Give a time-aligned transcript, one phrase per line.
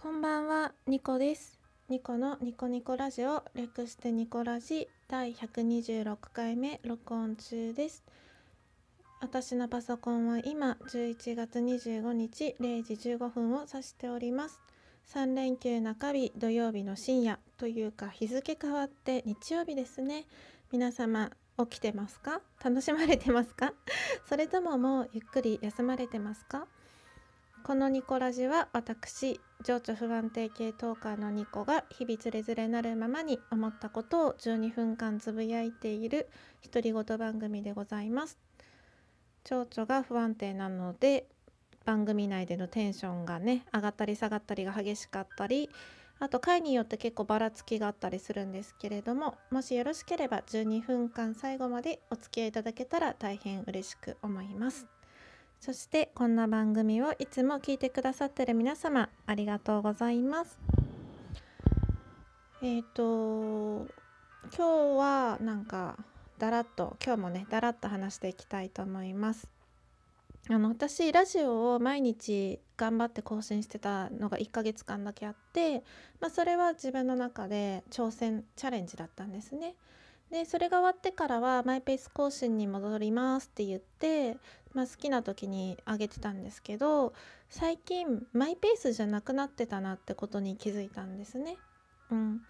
[0.00, 1.58] こんばんは、ニコです。
[1.88, 8.04] ニコのニコニコラジオ、略してニコラジ第126回目録音中です。
[9.20, 14.60] 私のパソコンは今11月25日0時15分を指しております。
[15.12, 20.26] 3連休中日土曜日の深夜というか日付変わって日曜日ですね。
[20.70, 22.40] 皆様起きてますか？
[22.64, 23.72] 楽しまれてますか？
[24.28, 26.68] それとももうゆっくり休まれてますか？
[27.68, 36.30] このニコラジは私情緒不安定系トーカーのニコが日々つれづれなるままに思ったことを12分間つぶやいている
[36.64, 38.38] 独り言番組でございます。
[39.44, 41.26] 情緒が不安定なので
[41.84, 45.68] 番組内でのテンションがね上がったり下がったりが激しかったり
[46.20, 54.97] あと回によって結構ばらつきがあったりするんですけれどももしよろしければ12分間最後までお付き合いいただけたら大変嬉しく思います。
[55.60, 60.58] そしてこんな番組をいつも聞いてくださってる皆様ありがとうございます。
[62.62, 63.86] えっ、と今
[64.56, 64.62] 日
[64.98, 65.96] はなんか
[66.38, 69.48] だらっと今日もねだらっと話していきたいと思います。
[70.48, 75.82] あの私ラジオを毎日頑張って更新してたのが1ヶ月間だけあって、
[76.20, 79.74] まあ、それは自分の中で挑戦チャレンジだったんですね。
[80.30, 84.36] でそれが終わってからはマイペース更新に戻りますって言って、
[84.74, 87.14] まあ、好きな時にあげてたんですけど
[87.48, 91.56] 最近マイペースじゃなくなってたなってことに気づいたんですね。
[92.10, 92.42] うん、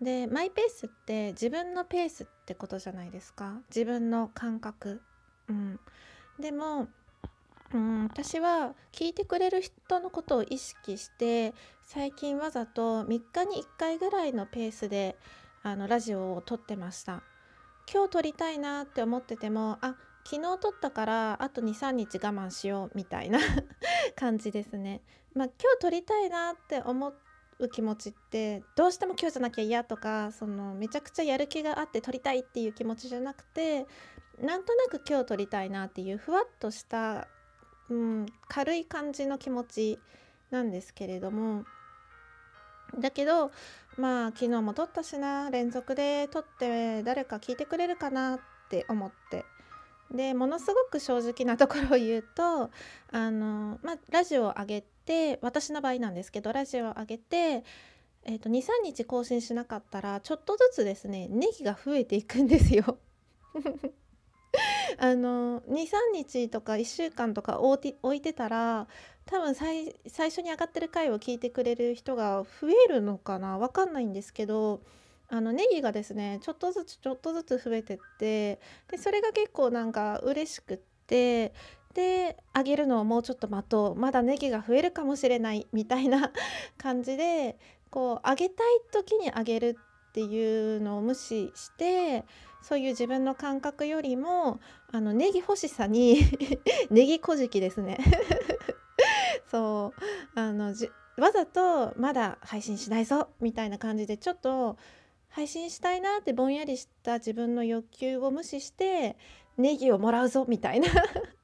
[0.00, 5.00] でマイペースって自分のペースってことじゃないですか自分の感覚。
[5.48, 5.80] うん、
[6.38, 6.88] でも
[7.74, 15.16] うん、私は聞いてくれる人のことを意識して最近わざと3日に1回ぐらいのペースで
[15.62, 17.22] あのラジオを撮ってました。
[17.92, 23.40] 今日撮りたいなって思っててもあ昨日撮ったからあと23日我慢しようみたいな
[24.16, 25.02] 感じですね。
[25.34, 27.14] まあ今日撮りたいなって思
[27.58, 33.86] う気持ちってどうしても今日じゃなきゃ嫌とかそのめちゃくちゃやる気があって撮りたいっていう気持ちじゃなくて
[34.40, 37.28] なんとなく今日撮りたいなっていうふわっとした
[37.92, 39.98] うん、軽い感じの気持ち
[40.50, 41.64] なんですけれども
[42.98, 43.50] だけど
[43.96, 49.44] まあ昨日も撮ったしな連続で撮って誰か聞いてくれるかなって思って
[50.10, 52.70] でものすごく正直なところを言うと
[53.10, 57.64] あの、まあ、ラジオを上げて私の場合なんですけどラジオを上げて、
[58.24, 62.98] えー、と23日更新しなかったらちょっとずつですねネギが増えていくんですよ。
[64.98, 68.86] あの23日とか1週間とか置いてたら
[69.26, 73.58] 多分最最初に上がってる回を聞いてくれる人が増えるのかな？
[73.58, 74.82] わかんないんですけど
[75.28, 81.54] あのネギがですねちょっとずつちょっとずつ増えてってでそれが結構なんか嬉しくって
[81.94, 83.94] であげるのをもうちょっと待とう。
[83.94, 86.32] まだネギが増えるかもしれないみたいな
[86.78, 87.58] 感じで
[87.90, 89.78] こうあげたい時にあげる
[90.10, 92.24] っていうのを無視して
[92.62, 96.18] そういう自分の感覚よりもあのネギ欲しさに
[96.90, 97.98] ネギこじきですね。
[99.52, 99.92] そ
[100.34, 100.40] う。
[100.40, 104.78] あのじわざとまだ配信しないぞみたいな感じでちょっと
[105.28, 109.16] 配信したいなってぼんやりした自分の欲求を無視して
[109.58, 110.88] ネギをもらうぞみたいな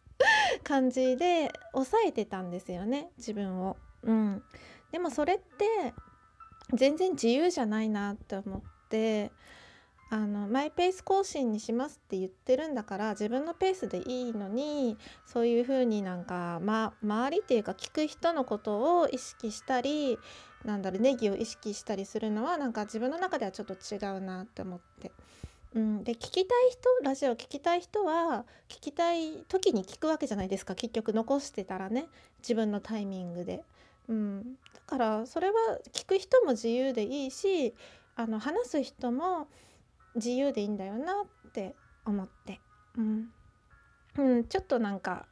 [0.65, 3.77] 感じで抑えてたんですよね自分を。
[4.03, 4.43] うん、
[4.91, 5.93] でもそれって
[6.73, 9.31] 全然自由じゃないなって思って。
[10.11, 14.97] あのマイペース更新にしますって言ってるんだから自分のペースでいいのに
[15.27, 20.19] そういう風になんか、ま、周りっていうか聞く人のことを意識したり
[20.65, 25.13] なんだろうネギを意識したりするのはなんか自分の中ではちょっと違うなって思って。
[25.75, 32.07] うん、で聞きたい人ラジオ聞きたい人は聞きたい時に聞くわけじゃないですか結局残してたらね
[32.41, 33.63] 自分のタイミングで。
[34.09, 35.55] うん、だからそれは
[35.93, 37.75] 聞く人も自由でいいし
[38.17, 39.47] あの話す人も
[40.19, 41.75] 自由でいいんだよなって
[42.05, 42.61] 思って、
[42.97, 43.29] うん。
[44.17, 45.27] うん、ちょっとなんか、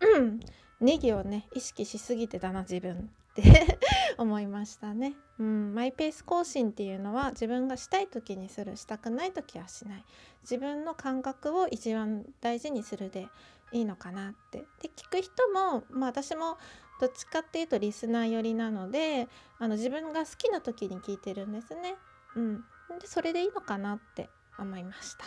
[0.00, 0.40] うん、
[0.80, 2.98] ネギをね意識しすぎてたな自分っ
[3.34, 3.42] て。
[4.18, 10.04] 思いましたね、うん、マイペース更新っていうのは自分がしたい時にするしたくない時はしない。
[10.42, 13.28] 自分の感覚を一番大事にするで
[13.72, 14.58] いいのかなって。
[14.82, 16.58] で聞く人も、まあ、私も
[17.00, 19.28] どっちかっていうとリスナー寄りなので
[19.58, 21.96] あの自分が好きな時に聞いてるんですね。
[22.36, 22.64] うん、
[22.98, 24.28] でそれでいいのかなって
[24.58, 25.24] 思いました。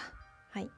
[0.52, 0.70] はい、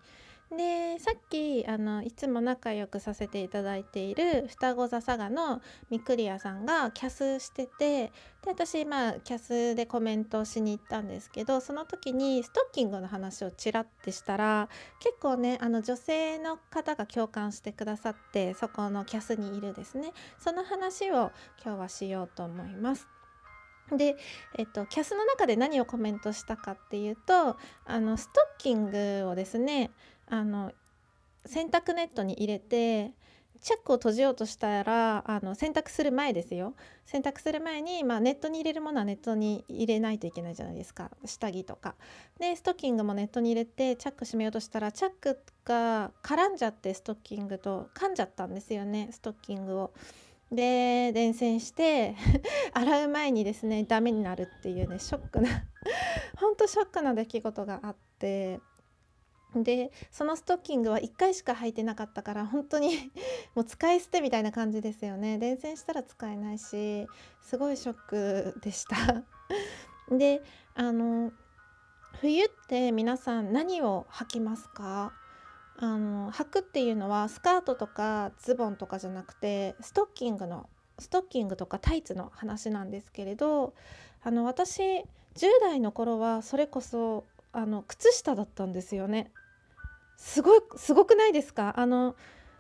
[0.56, 8.12] でさっきあのいつも仲良くさせていただいている双子座佐賀のみくりやさんがキャスしててで
[8.48, 21.32] 私まあキャスでコメントをしに行ったんですけどその時にストッキングの話をちらってしたら結構ねあの女性の方が共感してくださってそこのキャスにいるですねその話を
[21.64, 23.15] 今日はしようと思います。
[23.92, 24.16] で、
[24.58, 29.92] えっと、キャスの中で何をコメントしたかっていうとあのストッキングをですね
[30.28, 30.72] あの
[31.46, 33.12] 洗濯ネットに入れて
[33.62, 36.76] チャックを閉じようとしたらあの洗濯する前ですよ。
[37.06, 41.10] 洗濯する前に、まあ、ネットに入れるものはネットに入れないといけないじゃないですか。
[41.26, 41.96] 下着とか。
[42.40, 49.94] でストッキングもネットに入れてチャック閉めようとしたらチャックが絡んじゃってストッキングと噛んじゃったんですよねストッキングを。
[50.52, 52.16] で伝染して
[52.74, 55.50] 洗う前にですねダメになるっていうねショックな
[56.38, 58.60] ほんとショックな出来事があって
[59.56, 63.12] でそのストッキングは1回しか履いてなかったから本当に
[63.56, 65.38] もう使い捨てみたいな感じですよね。
[65.38, 67.08] 伝染したら使えないし
[67.42, 69.24] すごいショックでした。
[70.16, 70.42] で
[70.76, 71.32] あの
[72.22, 75.14] 冬って皆さん何を履きますか？
[75.78, 80.70] あの履くっていうのはスカートとかズボンとかじゃなくてストッキングの
[81.00, 83.74] ストッキングとかタイツの話なんですけれど
[84.24, 85.04] あの私10
[85.62, 89.32] 代の頃はそれこそあの靴下だったんですよね。
[90.18, 91.74] すごいすごくないですか？
[91.78, 92.16] あの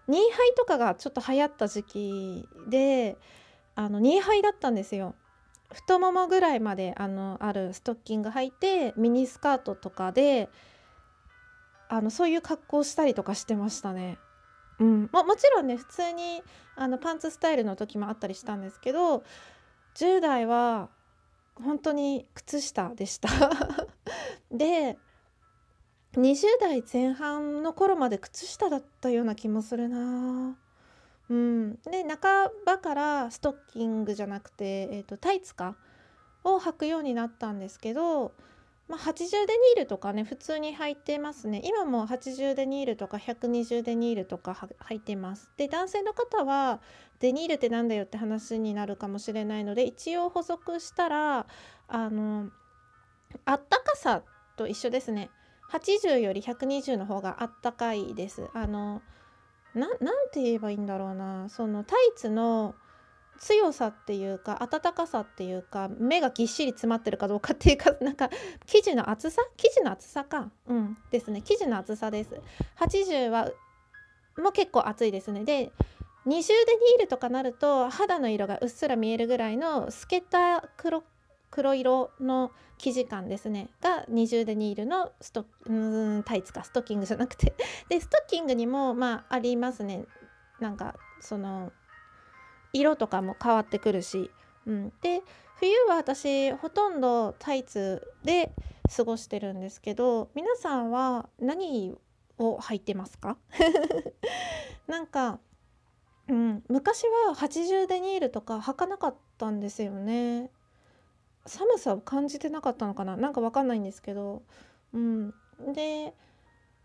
[0.07, 3.17] ニーハイとかがちょっと流行った時期で
[3.75, 5.15] あのニーハイだったんですよ。
[5.71, 10.49] 太ももぐらいまであのあるストッキング履いてミニスカートとかで
[11.89, 14.17] あのそういう格好したりとかしてましたね。
[14.79, 15.09] うん。
[15.11, 16.43] まもちろんね普通に
[16.75, 19.23] あのパンツスタイルの時もあったりしたんですけど
[19.95, 20.89] 10代は
[21.55, 23.29] 本当に靴下でした。
[24.51, 24.97] で
[26.13, 30.57] 20代前半の頃まで靴下だったような気もするな。
[31.29, 35.75] うん、で半ばからストッキングじゃなくて、えーと、タイツか
[36.43, 38.31] を履くようになったんですけど、
[38.87, 39.15] まあ、80
[39.47, 41.61] デニールとかね普通に履いてますね。
[41.63, 45.49] 今も80デニールとか120デニールとか履いてます。
[45.57, 46.81] で男性の方は
[47.19, 51.47] デニールってなんだよって話になるかもしれないので一応補足したら
[51.87, 52.49] あの
[53.45, 54.21] あったかさ
[54.55, 55.31] と一緒ですね。
[55.71, 58.49] 80より120の方があったかいです。
[58.53, 59.01] あの
[59.73, 61.49] ななんて言えばいいんだろうな。
[61.49, 62.75] そのタイツの
[63.39, 68.29] 強さっていうか暖かさっていうか目がぎっしり詰まってるかどうかっていうか なんか
[68.65, 69.41] 生地の厚さ？
[69.57, 70.51] 生地の厚さか。
[70.67, 70.97] うん。
[71.11, 71.41] ですね。
[71.41, 72.39] 生地の厚さです。
[72.79, 73.51] 80は
[74.37, 75.43] もう結構厚いですね。
[75.43, 75.71] で
[76.25, 81.03] 20デニールとかなると肌の色がうっすら見えるぐらいの透けた黒
[81.51, 83.69] 黒色の生地感ですね。
[83.81, 85.73] が20デニールのストう
[86.17, 86.63] んタイツか。
[86.63, 87.53] ストッキングじゃなくて。
[87.89, 90.05] でストッキングにもまあありますね。
[90.59, 91.71] なんかその
[92.75, 94.29] 色とかも変わってくるし、
[94.65, 95.21] うん、で
[95.59, 98.51] 冬は私ほとんどタイツで
[98.95, 101.95] 過ごしてるんですけど皆さんは何
[102.37, 103.37] を履いてますか？
[104.87, 105.39] なんか、
[106.27, 110.51] うん、昔は80デニールとか履かなかったんですよね。
[111.47, 113.15] 寒さを感じてなかったのかな？
[113.15, 114.43] なんかわかんないんですけど、
[114.93, 115.33] うん、
[115.73, 116.13] で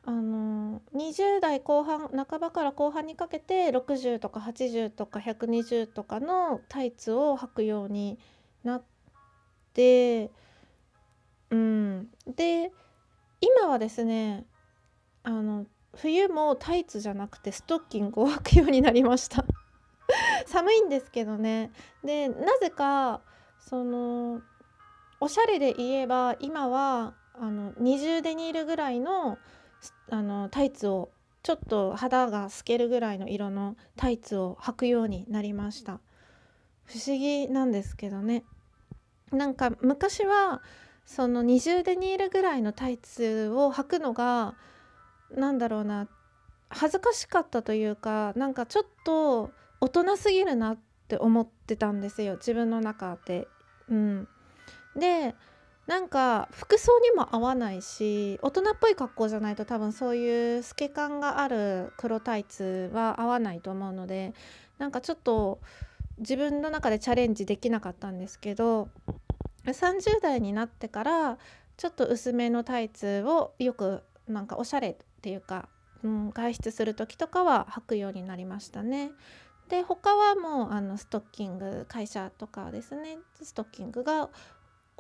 [0.05, 8.19] あの20代後半半ばから後半にかけて60とか80とか120とかのタイツを履くように
[8.65, 8.83] なっ
[9.75, 10.31] て
[11.51, 12.09] うん。
[12.27, 12.73] で
[13.41, 14.47] 今はですね
[15.23, 15.67] あの
[15.97, 19.45] 冬もタイツじゃなくてストッキングを履くようになりました。
[20.47, 21.73] 寒いんですけどね。
[22.03, 23.21] でなぜか
[23.59, 24.41] その
[25.21, 29.39] おしゃれで言えば今はあの20デニールぐらいの
[30.11, 31.11] あのタイツを
[31.43, 36.01] ちょっと肌が透けるぐらいの色のタイツを履くようになりました。
[36.85, 38.45] 不思議なんですけどね。
[39.33, 40.61] なんか昔は
[41.07, 44.55] その20デニールぐらいのタイツを履くのが
[45.35, 46.09] なんだろうな
[46.69, 53.49] 恥ずかしかったというかなんかちょっと大人すぎるなって思ってたんですよ自分の中で。
[53.89, 54.29] うん、
[54.95, 55.35] で
[55.91, 64.33] なんか服装にも合わないし大人っぽい格好じゃないと多分そういう透け感がある黒タイツは合わないと思うので
[64.79, 65.59] なんかちょっと
[66.19, 68.89] 自分の中でチャレンジできなかったんですけど
[69.67, 71.39] 30代になってから
[71.77, 75.69] ちょっと薄めのタイツをよくなんかおしゃれっていうか、
[76.05, 79.11] うん、外出する時とかは履くようになりましたね。
[79.69, 84.29] で他はもうあのストッキング会社とかですねストッキングが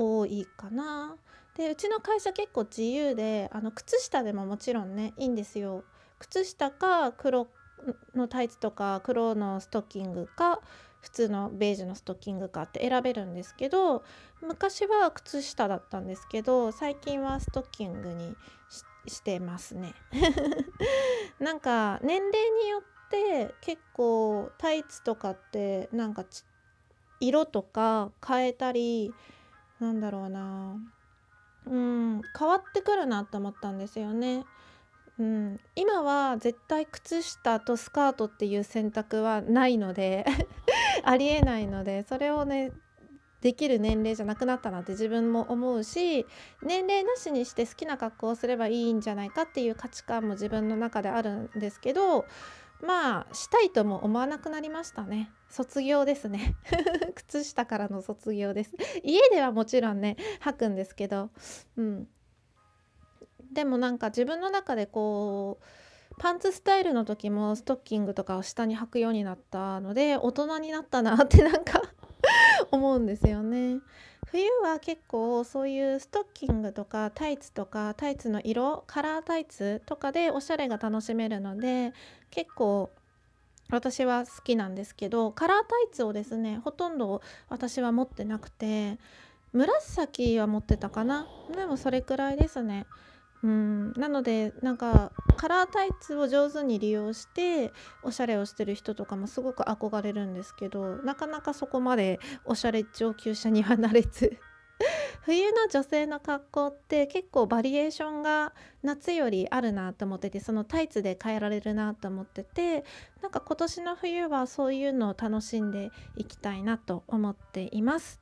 [0.00, 1.16] 多いかな。
[1.56, 5.84] でうちの会社結構自由であの靴下でももちろんねいいんですよ。
[6.18, 7.48] 靴下か黒
[8.14, 10.60] のタイツとか黒のストッキングか
[11.02, 14.04] 普通のベージュのストッキングかって選べるんですけど
[14.42, 18.36] 昔は靴下だったんですけど最近はストッキングに
[19.06, 19.94] してますね
[21.40, 26.24] なんか年齢によって結構タイツとかってなんか
[27.18, 29.14] 色とか変えたり
[29.80, 30.76] なんだろうな
[31.66, 34.44] うん変わってくるなと思ったんですよね。
[35.18, 40.24] うん、今は絶対靴下とスカートっていう選択はないので
[41.04, 42.72] ありえないのでそれをね
[43.42, 46.26] できる年齢じゃなくなったなって自分も思うし
[46.62, 52.24] 年齢なしにして好きな格好をすればいいんじゃないかっていう価値観も自分の中であるんですけど
[52.82, 55.30] まあしたいとも思わなくなりましたね。
[55.48, 56.56] 卒業ですね。
[57.14, 58.74] 靴下からの卒業です。
[59.02, 61.30] 家ではもちろんね履くんですけど。
[61.76, 62.08] うん。
[63.52, 65.64] でもなんか自分の中でこう
[66.18, 71.82] パンツスタイルの時もストッキングとかを下に履くようになったので大人になったなってなんか
[72.70, 73.80] 思うんですよね。
[74.30, 81.92] 冬は結構そういうストッキングとかタイツとかタイツの色カラータイツとかでおしゃれが楽しめるので
[82.30, 82.90] 結構
[83.70, 88.98] 私は好きなんですけどカラータイツをですねほとんど私は持ってなくて
[89.52, 91.26] 紫は持ってたかな。
[91.52, 92.86] でもそれくらいですね。
[93.42, 104.36] うんなのでなんかカラータイツを上手に利用しておしゃれをしてる人とかもすごく憧れるんですけどなかなかそこまでおしゃれ上級者にはなれず
[105.22, 112.84] 冬の女性の格好って結構バリエーションが夏よりあるなと思っててそのタイツで変えられるなと思ってて
[113.22, 118.20] なんか今年の冬はそういうのを楽しんでいきたいなと思っています。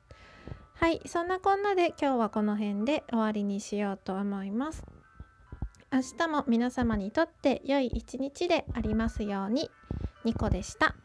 [0.75, 4.98] はいそんなこんなで今日はこの辺で終わりにしようと思います。
[5.91, 9.71] 明日も皆様にとって良い一日でありますように。
[10.23, 10.95] ニコでした。